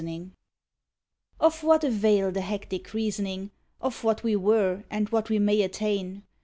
XIII 0.03 0.31
Of 1.39 1.61
what 1.63 1.83
avail 1.83 2.31
the 2.31 2.41
hectic 2.41 2.91
reasoning 2.91 3.51
Of 3.79 4.03
what 4.03 4.23
we 4.23 4.35
were 4.35 4.83
and 4.89 5.07
what 5.09 5.29
we 5.29 5.37
may 5.37 5.61
attain? 5.61 6.23